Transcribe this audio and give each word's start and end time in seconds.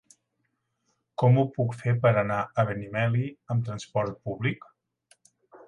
Com 1.23 1.37
ho 1.41 1.43
puc 1.57 1.75
fer 1.83 1.93
per 2.07 2.13
anar 2.23 2.39
a 2.63 2.67
Benimeli 2.71 3.29
amb 3.57 3.69
transport 3.71 4.19
públic? 4.27 4.69